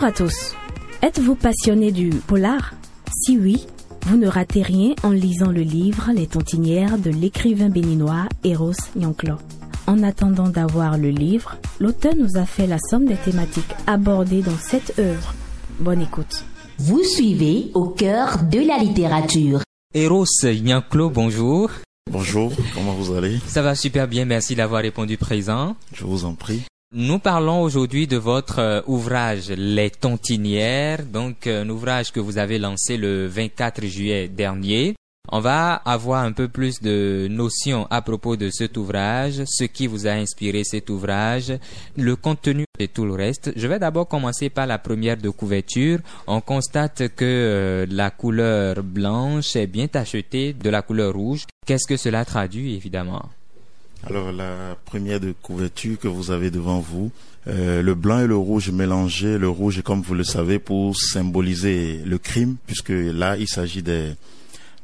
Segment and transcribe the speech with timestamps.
[0.00, 0.54] Bonjour à tous.
[1.02, 2.72] Êtes-vous passionné du polar?
[3.12, 3.66] Si oui,
[4.06, 9.34] vous ne ratez rien en lisant le livre Les tontinières de l'écrivain béninois Eros Nyanklo.
[9.86, 14.56] En attendant d'avoir le livre, l'auteur nous a fait la somme des thématiques abordées dans
[14.56, 15.34] cette œuvre.
[15.80, 16.44] Bonne écoute.
[16.78, 19.60] Vous suivez au cœur de la littérature.
[19.92, 21.70] Eros Nyanklo, bonjour.
[22.10, 23.38] Bonjour, comment vous allez?
[23.46, 25.76] Ça va super bien, merci d'avoir répondu présent.
[25.92, 26.62] Je vous en prie.
[26.92, 32.36] Nous parlons aujourd'hui de votre euh, ouvrage Les Tontinières, donc euh, un ouvrage que vous
[32.36, 34.96] avez lancé le 24 juillet dernier.
[35.30, 39.86] On va avoir un peu plus de notions à propos de cet ouvrage, ce qui
[39.86, 41.52] vous a inspiré cet ouvrage,
[41.96, 43.52] le contenu et tout le reste.
[43.54, 46.00] Je vais d'abord commencer par la première de couverture.
[46.26, 51.44] On constate que euh, la couleur blanche est bien tachetée de la couleur rouge.
[51.64, 53.28] Qu'est-ce que cela traduit évidemment?
[54.06, 57.10] Alors la première de couverture que vous avez devant vous,
[57.48, 62.00] euh, le blanc et le rouge mélangés, le rouge comme vous le savez pour symboliser
[62.04, 64.12] le crime, puisque là il s'agit des,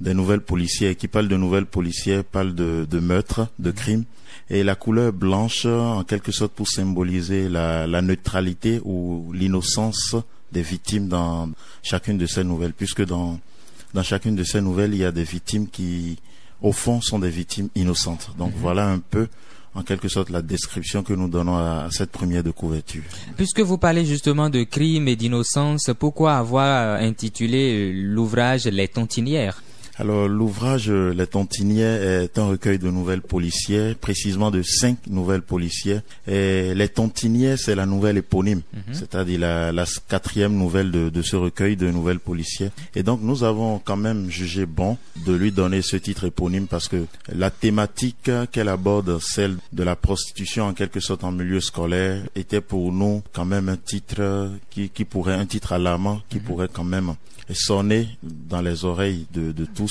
[0.00, 0.96] des nouvelles policières.
[0.96, 4.04] Qui parlent de nouvelles policières, parlent de, de meurtres, de crimes,
[4.50, 10.14] et la couleur blanche en quelque sorte pour symboliser la, la neutralité ou l'innocence
[10.52, 11.50] des victimes dans
[11.82, 13.40] chacune de ces nouvelles, puisque dans
[13.94, 16.18] dans chacune de ces nouvelles il y a des victimes qui
[16.62, 18.30] au fond, sont des victimes innocentes.
[18.38, 18.60] Donc mhm.
[18.60, 19.28] voilà un peu
[19.74, 23.02] en quelque sorte la description que nous donnons à, cette première de couverture.
[23.36, 29.62] Puisque vous parlez justement de crime et d'innocence, pourquoi avoir intitulé l'ouvrage Les tontinières
[29.98, 36.02] alors l'ouvrage Les Tontinières est un recueil de nouvelles policières, précisément de cinq nouvelles policières.
[36.26, 38.94] Et Les Tontinières, c'est la nouvelle éponyme, mhm.
[38.94, 42.70] c'est-à-dire la, quatrième nouvelle de, de, ce recueil de nouvelles policières.
[42.94, 46.88] Et donc nous avons quand même jugé bon de lui donner ce titre éponyme parce
[46.88, 52.22] que la thématique qu'elle aborde, celle de la prostitution en quelque sorte en milieu scolaire,
[52.34, 56.42] était pour nous quand même un titre qui, qui pourrait, un titre alarmant, qui mhm.
[56.42, 57.14] pourrait quand même
[57.54, 59.85] sonner dans les oreilles de, de tous.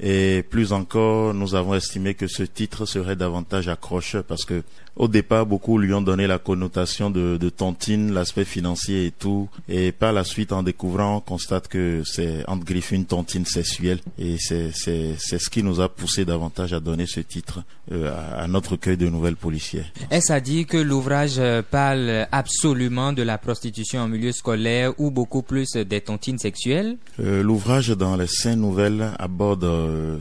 [0.00, 4.62] Et plus encore, nous avons estimé que ce titre serait davantage accrocheur parce que
[5.00, 9.48] au départ, beaucoup lui ont donné la connotation de, de tontine, l'aspect financier et tout.
[9.66, 14.00] Et par la suite, en découvrant, on constate que c'est entre griffes une tontine sexuelle.
[14.18, 17.62] Et c'est, ce qui nous a poussé davantage à donner ce titre
[17.92, 19.86] euh, à, notre recueil de nouvelles policières.
[20.10, 25.10] Est-ce à dire que l'ouvrage euh, parle absolument de la prostitution en milieu scolaire ou
[25.10, 26.98] beaucoup plus des tontines sexuelles?
[27.20, 29.66] Euh, L'ouvrage dans les cinq nouvelles aborde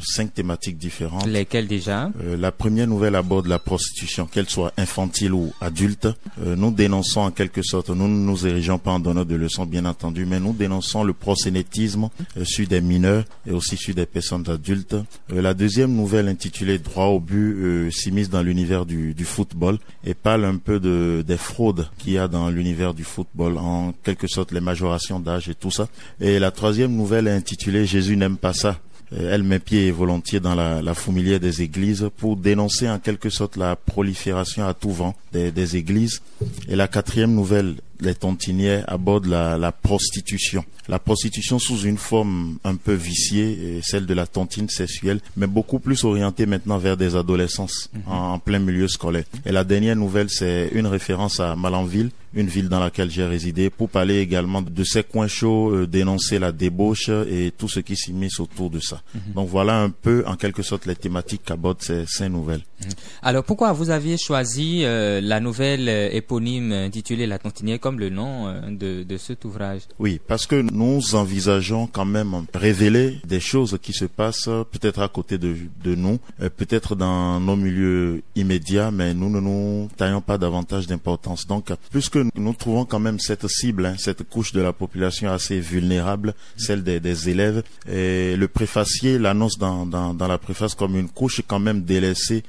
[0.01, 1.27] cinq thématiques différentes.
[1.27, 2.11] Lesquelles déjà?
[2.37, 6.07] La première nouvelle aborde la prostitution, qu'elle soit infantile ou adulte.
[6.41, 9.65] Euh, nous dénonçons en quelque sorte, nous ne nous érigeons pas en donneur de leçons
[9.65, 14.05] bien entendu, mais nous dénonçons le prosénétisme euh, sur des mineurs et aussi sur des
[14.05, 14.95] personnes adultes.
[15.31, 20.45] Euh, la deuxième nouvelle intitulée Droit au but s'immisce dans l'univers du, football et parle
[20.45, 24.51] un peu de, des fraudes qu'il y a dans l'univers du football, en quelque sorte
[24.51, 25.87] les majorations d'âge et tout ça.
[26.19, 28.79] Et la troisième nouvelle est intitulée Jésus n'aime pas ça
[29.17, 30.93] elle met pied volontiers dans la, la,
[31.39, 36.21] des églises pour dénoncer en quelque sorte la prolifération à tout vent des, des églises.
[36.67, 40.63] Et la quatrième nouvelle les tontinières abordent la, la, prostitution.
[40.87, 45.79] La prostitution sous une forme un peu viciée, celle de la tontine sexuelle, mais beaucoup
[45.79, 48.01] plus orientée maintenant vers des adolescences mhm.
[48.11, 49.25] en, plein milieu scolaire.
[49.45, 53.69] Et la dernière nouvelle, c'est une référence à Malanville, une ville dans laquelle j'ai résidé,
[53.69, 57.95] pour parler également de ces coins chauds, euh, dénoncer la débauche et tout ce qui
[57.95, 59.01] s'immisce autour de ça.
[59.13, 59.33] Mhm.
[59.35, 62.63] Donc voilà un peu, en quelque sorte, les thématiques qu'abordent ces, ces nouvelles.
[62.83, 62.89] Mhm.
[63.23, 68.09] Alors pourquoi vous aviez choisi euh, la nouvelle euh, éponyme intitulée La tontinière comme le
[68.09, 73.39] nom euh, de, de cet ouvrage Oui, parce que nous envisageons quand même révéler des
[73.39, 76.19] choses qui se passent peut-être à côté de, de nous,
[76.57, 81.47] peut-être dans nos milieux immédiats, mais nous ne nous taillons pas davantage d'importance.
[81.47, 85.59] Donc, puisque nous trouvons quand même cette cible, hein, cette couche de la population assez
[85.59, 90.95] vulnérable, celle des, des élèves, et le préfacier l'annonce dans, dans, dans la préface comme
[90.95, 92.43] une couche quand même délaissée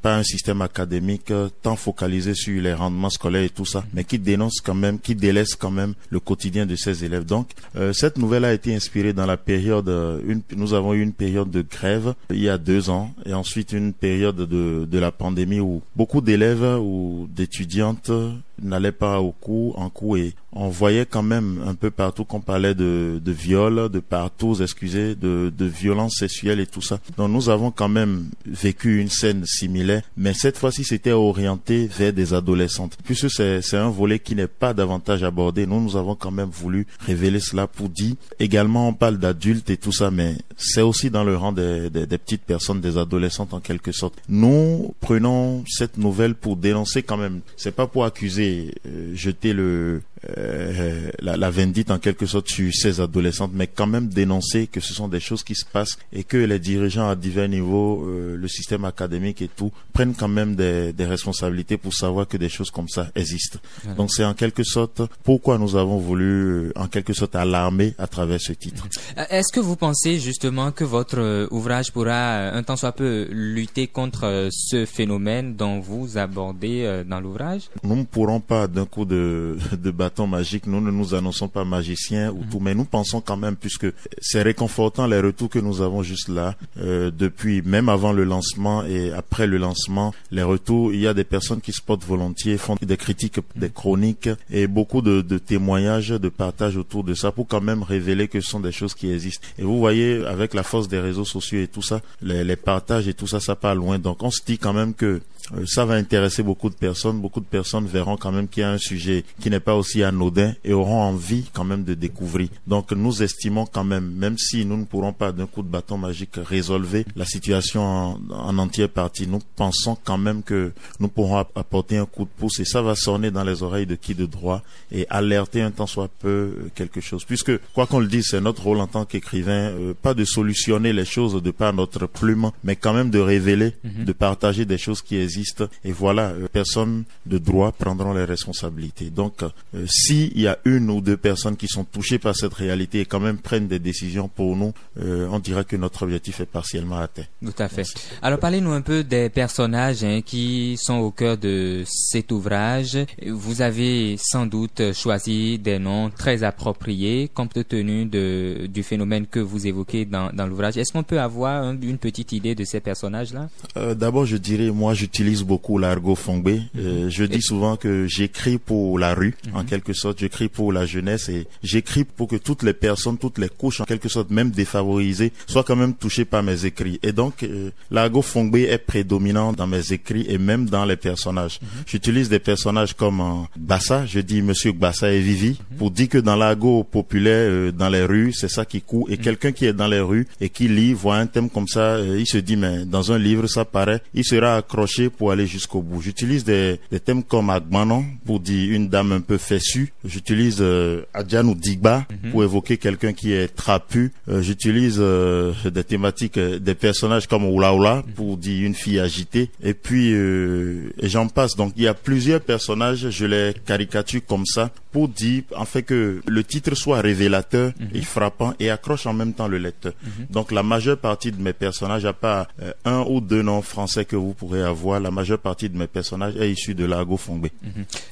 [0.00, 4.04] pas un système académique euh, tant focalisé sur les rendements scolaires et tout ça, mais
[4.04, 7.24] qui dénonce quand même, qui délaisse quand même le quotidien de ses élèves.
[7.24, 11.02] Donc, euh, cette nouvelle a été inspirée dans la période, euh, une, nous avons eu
[11.02, 14.98] une période de grève il y a deux ans, et ensuite une période de, de
[14.98, 18.10] la pandémie où beaucoup d'élèves ou d'étudiantes
[18.60, 22.40] n'allaient pas au cours, en cours et on voyait quand même un peu partout qu'on
[22.40, 26.98] parlait de, de viol, de partout, excusez, de, de violence sexuelle et tout ça.
[27.16, 32.12] Donc nous avons quand même vécu une scène similaire, mais cette fois-ci c'était orienté vers
[32.12, 32.98] des adolescentes.
[33.04, 36.50] Puisque c'est, c'est un volet qui n'est pas davantage abordé, nous nous avons quand même
[36.50, 38.14] voulu révéler cela pour dire.
[38.38, 42.06] Également on parle d'adultes et tout ça, mais c'est aussi dans le rang des, des,
[42.06, 44.14] des petites personnes, des adolescentes en quelque sorte.
[44.28, 47.40] Nous prenons cette nouvelle pour dénoncer quand même.
[47.56, 50.02] C'est pas pour accuser, euh, jeter le
[50.38, 54.80] euh, la, la vindite en quelque sorte sur ces adolescentes, mais quand même dénoncer que
[54.80, 58.36] ce sont des choses qui se passent et que les dirigeants à divers niveaux, euh,
[58.36, 62.48] le système académique et tout, prennent quand même des, des responsabilités pour savoir que des
[62.48, 63.58] choses comme ça existent.
[63.82, 63.96] Voilà.
[63.96, 68.06] Donc c'est en quelque sorte pourquoi nous avons voulu euh, en quelque sorte alarmer à
[68.06, 68.86] travers ce titre.
[69.30, 74.48] Est-ce que vous pensez justement que votre ouvrage pourra un temps soit peu lutter contre
[74.52, 77.62] ce phénomène dont vous abordez dans l'ouvrage?
[77.82, 81.64] Nous ne pourrons pas d'un coup de, de bâton magique, nous ne nous annonçons pas
[81.64, 83.86] magiciens ou tout, mais nous pensons quand même, puisque
[84.20, 88.84] c'est réconfortant les retours que nous avons juste là, euh, depuis, même avant le lancement
[88.84, 92.58] et après le lancement, les retours, il y a des personnes qui se portent volontiers,
[92.58, 97.32] font des critiques, des chroniques et beaucoup de, de témoignages, de partage autour de ça
[97.32, 99.46] pour quand même révéler que ce sont des choses qui existent.
[99.58, 103.08] Et vous voyez, avec la force des réseaux sociaux et tout ça, les, les partages
[103.08, 103.98] et tout ça, ça part loin.
[103.98, 105.22] Donc on se dit quand même que
[105.66, 107.20] ça va intéresser beaucoup de personnes.
[107.20, 110.02] Beaucoup de personnes verront quand même qu'il y a un sujet qui n'est pas aussi
[110.02, 112.48] anodin et auront envie quand même de découvrir.
[112.66, 115.98] Donc nous estimons quand même, même si nous ne pourrons pas d'un coup de bâton
[115.98, 121.36] magique résolver la situation en, en entière partie, nous pensons quand même que nous pourrons
[121.38, 124.14] app- apporter un coup de pouce et ça va sonner dans les oreilles de qui
[124.14, 127.24] de droit et alerter un temps soit peu euh, quelque chose.
[127.24, 130.92] Puisque, quoi qu'on le dise, c'est notre rôle en tant qu'écrivain, euh, pas de solutionner
[130.92, 135.02] les choses de par notre plume, mais quand même de révéler, de partager des choses
[135.02, 135.41] qui existent.
[135.84, 139.10] Et voilà, euh, personnes de droit prendront les responsabilités.
[139.10, 143.00] Donc, euh, s'il y a une ou deux personnes qui sont touchées par cette réalité
[143.00, 146.46] et quand même prennent des décisions pour nous, euh, on dira que notre objectif est
[146.46, 147.24] partiellement atteint.
[147.44, 147.86] Tout à fait.
[148.22, 152.98] Alors parlez-nous un peu des personnages hein, qui sont au cœur de cet ouvrage.
[153.26, 159.40] Vous avez sans doute choisi des noms très appropriés compte tenu de, du phénomène que
[159.40, 160.76] vous évoquez dans, dans l'ouvrage.
[160.76, 163.48] Est-ce qu'on peut avoir une petite idée de ces personnages-là?
[163.76, 166.62] Euh, D'abord, je dirais, moi, j'utilise beaucoup l'argot fongbé.
[166.78, 170.20] Euh, je dis souvent que j'écris pour la rue, en quelque sorte.
[170.20, 173.84] J'écris pour la jeunesse et j'écris pour que toutes les personnes, toutes les couches, en
[173.84, 176.98] quelque sorte, même défavorisées, soient quand même touchées par mes écrits.
[177.02, 181.60] Et donc, euh, l'argot fongbé est prédominant dans mes écrits et même dans les personnages.
[181.86, 184.06] J'utilise des personnages comme euh, Bassa.
[184.06, 188.04] Je dis Monsieur Bassa et Vivi pour dire que dans l'argot populaire, euh, dans les
[188.04, 189.06] rues, c'est ça qui court.
[189.10, 191.96] Et quelqu'un qui est dans les rues et qui lit, voit un thème comme ça,
[191.96, 195.46] euh, il se dit, mais dans un livre, ça paraît, il sera accroché pour aller
[195.46, 196.00] jusqu'au bout.
[196.02, 199.92] J'utilise des, des thèmes comme Agmanon pour dire une dame un peu fessue.
[200.04, 204.12] J'utilise euh, Adjanou Digba pour évoquer quelqu'un qui est trapu.
[204.28, 208.98] Euh, J'utilise euh, des thématiques, euh, des personnages comme Oula Oula pour dire une fille
[208.98, 209.50] agitée.
[209.62, 211.56] Et puis, euh, j'en passe.
[211.56, 215.82] Donc, il y a plusieurs personnages, je les caricature comme ça pour dire, en fait,
[215.82, 219.92] que le titre soit révélateur et frappant et accroche en même temps le lecteur.
[220.30, 224.04] Donc, la majeure partie de mes personnages, à part euh, un ou deux noms français
[224.04, 227.50] que vous pourrez avoir, la majeure partie de mes personnages est issue de l'argot fongbé.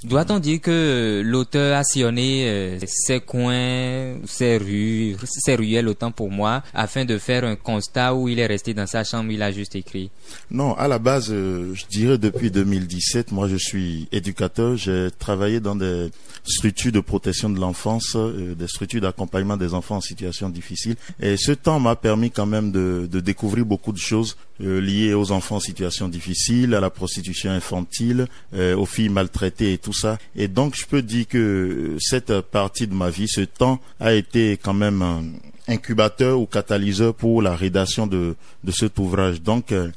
[0.04, 6.30] Doit-on dire que l'auteur a sillonné euh, ces coins, ces rues, ces ruelles autant pour
[6.30, 9.52] moi, afin de faire un constat où il est resté dans sa chambre, il a
[9.52, 10.10] juste écrit?
[10.50, 15.60] Non, à la base, euh, je dirais depuis 2017, moi je suis éducateur, j'ai travaillé
[15.60, 16.10] dans des
[16.44, 20.96] structures de protection de l'enfance, euh, des structures d'accompagnement des enfants en situation difficile.
[21.20, 25.14] Et ce temps m'a permis quand même de, de découvrir beaucoup de choses euh, liées
[25.14, 29.92] aux enfants en situation difficile, à la prostitution infantile, euh, aux filles maltraitées et tout
[29.92, 30.18] ça.
[30.34, 34.58] Et donc je peux dire que cette partie de ma vie, ce temps a été
[34.62, 35.24] quand même un
[35.68, 38.34] incubateur ou catalyseur pour la rédaction de,
[38.64, 39.40] de cet ouvrage.
[39.40, 39.90] Donc euh,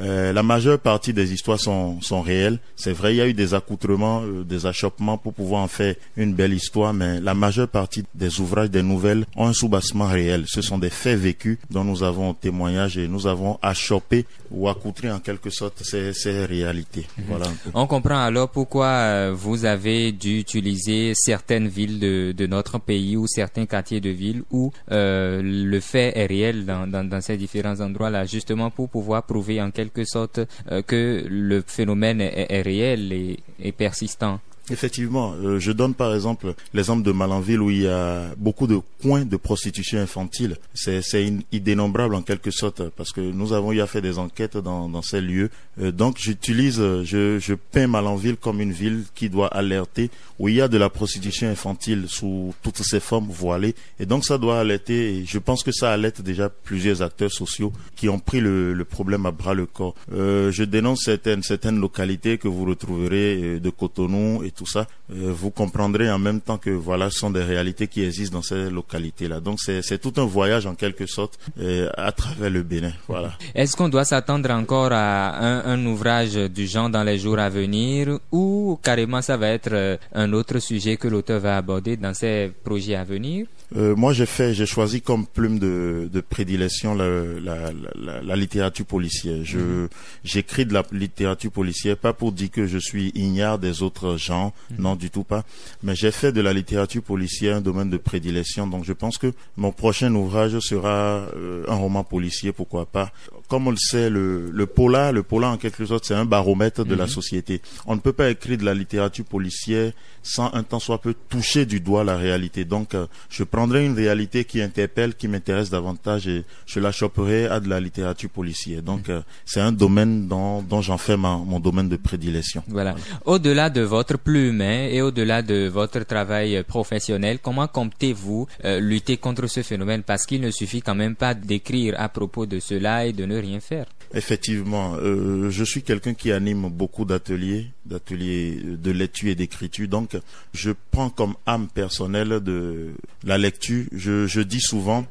[0.00, 2.58] euh, la majeure partie des histoires sont, sont réelles.
[2.76, 5.94] C'est vrai, il y a eu des accoutrements, euh, des achoppements pour pouvoir en faire
[6.16, 10.44] une belle histoire, mais la majeure partie des ouvrages, des nouvelles ont un soubassement réel.
[10.46, 15.10] Ce sont des faits vécus dont nous avons témoignage et nous avons achoppé ou accoutré
[15.10, 17.06] en quelque sorte ces, ces réalités.
[17.26, 17.70] Voilà un peu.
[17.74, 23.16] On comprend alors pourquoi euh, vous avez dû utiliser certaines villes de, de notre pays
[23.16, 27.36] ou certains quartiers de ville où euh, le fait est réel dans, dans, dans ces
[27.36, 30.40] différents endroits-là, justement pour pouvoir prouver en quelque sorte
[30.72, 34.40] euh, que le phénomène est, réel et persistant.
[34.70, 38.78] Effectivement, euh, je donne par exemple l'exemple de Malanville où il y a beaucoup de
[39.02, 40.56] coins de prostitution infantile.
[40.74, 44.18] C'est c'est in- indénombrable en quelque sorte parce que nous avons eu à faire des
[44.18, 45.50] enquêtes dans, dans ces lieux.
[45.80, 50.48] Euh, donc j'utilise, euh, je, je peins Malanville comme une ville qui doit alerter où
[50.48, 53.74] il y a de la prostitution infantile sous toutes ses formes voilées.
[53.98, 55.16] Et donc ça doit alerter.
[55.18, 58.84] Et je pense que ça alerte déjà plusieurs acteurs sociaux qui ont pris le, le
[58.84, 59.94] problème à bras le corps.
[60.12, 64.86] Euh, je dénonce certaines certaines localités que vous retrouverez euh, de Cotonou et tout ça,
[65.12, 68.42] euh, vous comprendrez en même temps que voilà, ce sont des réalités qui existent dans
[68.42, 69.38] ces localités-là.
[69.40, 72.92] Donc c'est tout un voyage en quelque sorte euh, à travers le Bénin.
[73.06, 73.30] Voilà.
[73.54, 77.48] Est-ce qu'on doit s'attendre encore à un, un, ouvrage du genre dans les jours à
[77.48, 82.14] venir ou carrément ça va être euh, un autre sujet que l'auteur va aborder dans
[82.14, 83.46] ses projets à venir?
[83.76, 87.06] Euh, moi, j'ai fait, j'ai choisi comme plume de, de prédilection la,
[87.38, 89.44] la, la, la, littérature policière.
[89.44, 89.88] Je, mhm.
[90.24, 94.54] j'écris de la littérature policière pas pour dire que je suis ignare des autres gens,
[94.70, 94.82] mhm.
[94.82, 95.44] non du tout pas.
[95.82, 98.66] Mais j'ai fait de la littérature policière un domaine de prédilection.
[98.66, 103.12] Donc, je pense que mon prochain ouvrage sera euh, un roman policier, pourquoi pas.
[103.48, 106.84] Comme on le sait, le, le polar, le polar en quelque sorte, c'est un baromètre
[106.84, 107.10] de la mhm.
[107.10, 107.62] société.
[107.86, 111.64] On ne peut pas écrire de la littérature policière sans un temps soit peu toucher
[111.64, 112.64] du doigt la réalité.
[112.64, 117.46] Donc, euh, je prendrai une réalité qui interpelle, qui m'intéresse davantage et je la choperai
[117.46, 118.82] à de la littérature policière.
[118.82, 122.62] Donc, euh, c'est un domaine dont, dont j'en fais mon domaine de prédilection.
[122.68, 122.94] Voilà.
[123.24, 129.16] Au-delà de votre plume hein, et au-delà de votre travail professionnel, comment comptez-vous euh, lutter
[129.16, 130.02] contre ce phénomène?
[130.02, 133.37] Parce qu'il ne suffit quand même pas d'écrire à propos de cela et de ne
[133.38, 133.86] rien faire.
[134.14, 139.88] Effectivement, euh, je suis quelqu'un qui anime beaucoup d'ateliers, d'ateliers de lecture et d'écriture.
[139.88, 140.16] Donc,
[140.54, 142.92] je prends comme âme personnelle de
[143.24, 143.84] la lecture.
[143.92, 145.06] Je, je dis souvent,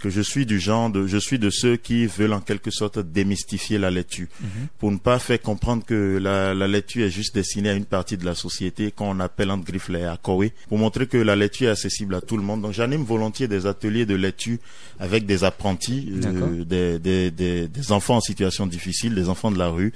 [0.00, 2.98] que je suis du genre de, je suis de ceux qui veulent en quelque sorte
[2.98, 4.48] démystifier la lecture, mhm.
[4.78, 8.16] pour ne pas faire comprendre que la, la, lecture est juste destinée à une partie
[8.16, 11.72] de la société qu'on appelle en griffe les Akowé, pour montrer que la lecture est
[11.72, 12.62] accessible à tout le monde.
[12.62, 14.58] Donc j'anime volontiers des ateliers de lecture
[14.98, 19.58] avec des apprentis, euh, des, des, des, des, enfants en situation difficile, des enfants de
[19.58, 19.92] la rue,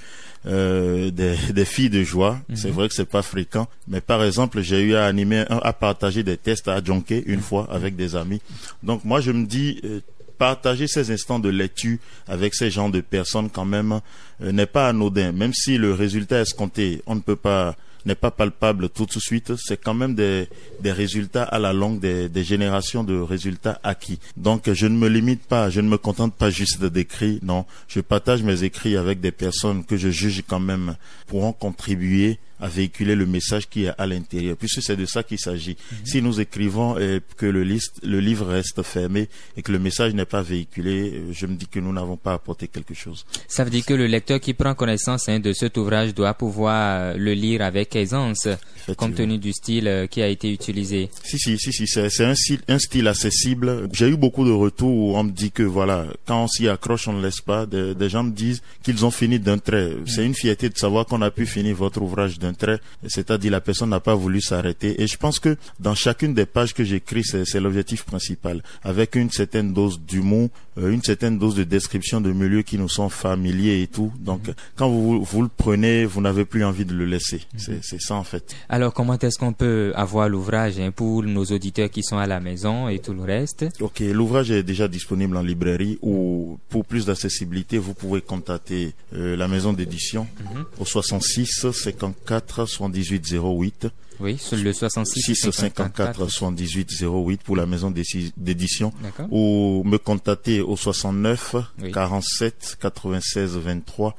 [0.46, 2.38] euh, des, des, filles de joie.
[2.48, 2.56] Mhm.
[2.56, 6.22] C'est vrai que c'est pas fréquent, mais par exemple, j'ai eu à animer, à partager
[6.22, 7.42] des tests à Jonké une mhm.
[7.42, 8.40] fois avec des amis.
[8.82, 10.00] Donc moi, je me dis, euh,
[10.38, 14.00] partager ces instants de lecture avec ces gens de personnes quand même
[14.42, 15.32] euh, n'est pas anodin.
[15.32, 19.54] Même si le résultat escompté, on ne peut pas n'est pas palpable tout de suite,
[19.56, 20.48] c'est quand même des,
[20.80, 24.18] des résultats à la longue, des, des, générations de résultats acquis.
[24.36, 27.64] Donc je ne me limite pas, je ne me contente pas juste de d'écrire, non,
[27.88, 30.96] je partage mes écrits avec des personnes que je juge quand même
[31.26, 35.38] pourront contribuer à véhiculer le message qui est à l'intérieur, puisque c'est de ça qu'il
[35.38, 35.76] s'agit.
[35.92, 35.98] Mhm.
[36.04, 40.14] Si nous écrivons et que le, liste, le livre reste fermé et que le message
[40.14, 43.24] n'est pas véhiculé, euh, je me dis que nous n'avons pas apporté quelque chose.
[43.48, 47.00] Ça veut dire que le lecteur qui prend connaissance hein, de cet ouvrage doit pouvoir
[47.00, 48.48] euh, le lire avec aisance,
[48.96, 51.10] compte tenu du style euh, qui a été utilisé.
[51.22, 53.88] Si, si, si, si c'est un style, un style accessible.
[53.92, 57.08] J'ai eu beaucoup de retours où on me dit que voilà, quand on s'y accroche,
[57.08, 57.66] on ne laisse pas.
[57.66, 59.92] Des, des gens me disent qu'ils ont fini d'un trait.
[60.06, 63.90] C'est une fierté de savoir qu'on a pu finir votre ouvrage trait, c'est-à-dire la personne
[63.90, 65.00] n'a pas voulu s'arrêter.
[65.02, 69.30] Et je pense que dans chacune des pages que j'écris, c'est l'objectif principal, avec une
[69.30, 73.86] certaine dose d'humour, une certaine dose de description de milieux qui nous sont familiers et
[73.86, 74.12] tout.
[74.18, 77.42] Donc, quand vous, vous le prenez, vous n'avez plus envie de le laisser.
[77.54, 77.78] Mhm.
[77.82, 78.54] C'est ça en fait.
[78.68, 82.40] Alors, comment est-ce qu'on peut avoir l'ouvrage hein, pour nos auditeurs qui sont à la
[82.40, 83.66] maison et tout le reste?
[83.80, 89.36] Ok, l'ouvrage est déjà disponible en librairie ou pour plus d'accessibilité, vous pouvez contacter euh,
[89.36, 90.64] la maison d'édition mhm.
[90.80, 93.86] au 66 54 54 78 08.
[94.20, 97.92] Oui, sur le 66 654 78 08 pour la maison
[98.36, 98.92] d'édition.
[99.30, 101.56] Ou me contacter au 69
[101.92, 104.16] 47 96 23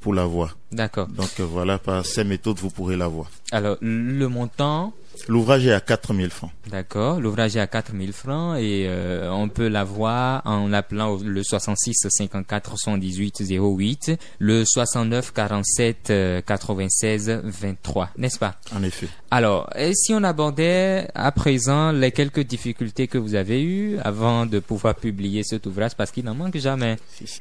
[0.00, 0.50] pour la voix.
[0.72, 1.06] D'accord.
[1.08, 3.30] Donc euh, voilà, par ces méthodes, vous pourrez la voir.
[3.52, 4.92] Alors, le montant
[5.28, 6.50] L'ouvrage est à 4000 francs.
[6.70, 12.06] D'accord, l'ouvrage est à 4000 francs et euh, on peut l'avoir en appelant le 66
[12.08, 16.12] 54 78 08, le 69 47
[16.46, 18.56] 96 23, n'est-ce pas?
[18.74, 19.08] En effet.
[19.30, 24.46] Alors, et si on abordait à présent les quelques difficultés que vous avez eues avant
[24.46, 26.96] de pouvoir publier cet ouvrage, parce qu'il n'en manque jamais?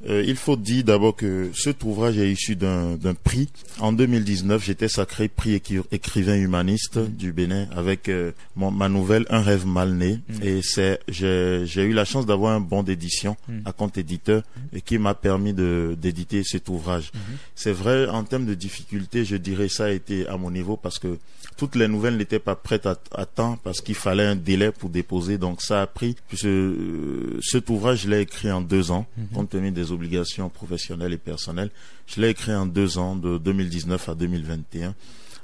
[0.08, 3.50] Euh, il faut dire d'abord que cet ouvrage est issu d'un prix.
[3.80, 9.66] En 2019, j'étais sacré prix écrivain humaniste du Bénin avec euh, ma nouvelle Un rêve
[9.66, 10.20] mal né.
[10.28, 10.44] Mm.
[10.44, 13.60] Et c'est j'ai eu la chance d'avoir un bon d'édition mm.
[13.66, 14.44] à compte éditeur
[14.74, 17.12] et qui m'a permis de d'éditer cet ouvrage.
[17.14, 17.38] Mm-hmm.
[17.56, 21.00] C'est vrai en termes de difficultés, je dirais ça a été à mon niveau parce
[21.00, 21.18] que
[21.58, 25.38] toutes les nouvelles n'étaient pas prêtes à, temps parce qu'il fallait un délai pour déposer.
[25.38, 29.36] Donc ça a pris puisque euh, cet ouvrage je l'ai écrit en deux ans mm-hmm.
[29.36, 31.72] compte tenu des obligations professionnelles et personnelles.
[32.08, 34.94] Je l'ai écrit en deux ans de 2019 à 2021.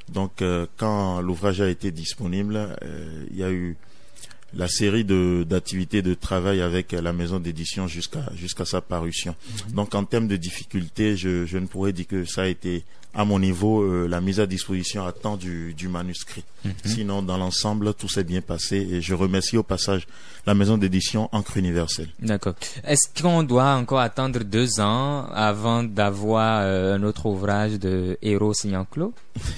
[0.10, 3.78] Donc, euh, quand l'ouvrage a été disponible, euh, il y a eu
[4.54, 9.34] la série de d'activités de travail avec la maison d'édition jusqu'à jusqu'à sa parution.
[9.68, 9.76] Mhm.
[9.76, 13.26] Donc en termes de difficultés, je, je ne pourrais dire que ça a été à
[13.26, 16.44] mon niveau, euh, la mise à disposition à temps du, du manuscrit.
[16.64, 16.72] Mhm.
[16.86, 20.08] Sinon, dans l'ensemble, tout s'est bien passé et je remercie au passage
[20.48, 22.08] la maison d'édition Encre Universelle.
[22.20, 22.56] D'accord.
[22.84, 28.54] Est-ce qu'on doit encore attendre deux ans avant d'avoir euh, un autre ouvrage de Héros
[28.54, 29.14] Signanclo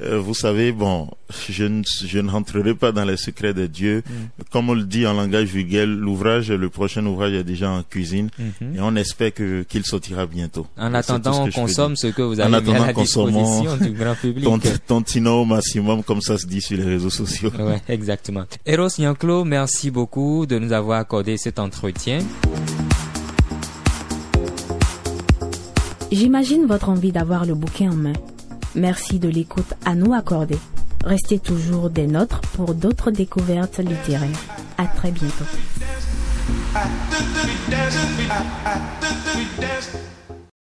[0.00, 1.10] Euh, vous savez, bon,
[1.50, 4.02] je ne, je ne rentrerai pas dans les secrets de Dieu.
[4.06, 4.42] Mm.
[4.50, 8.30] Comme on le dit en langage vulgaire, l'ouvrage, le prochain ouvrage est déjà en cuisine
[8.38, 8.76] Mhm.
[8.76, 10.66] et on espère que qu'il sortira bientôt.
[10.78, 12.50] En attendant, on consomme ce que vous avez
[12.90, 14.46] à disposition du grand public.
[14.46, 17.50] Au maximum, comme ça se dit sur les réseaux sociaux.
[17.58, 18.44] Ouais, exactement.
[18.66, 22.20] Eros Yanclo, merci beaucoup de nous avoir accordé cet entretien.
[26.12, 28.12] J'imagine votre envie d'avoir le bouquet en main.
[28.74, 30.58] Merci de l'écoute à nous accorder.
[31.04, 34.28] Restez toujours des nôtres pour d'autres découvertes littéraires.
[34.76, 35.44] À très bientôt.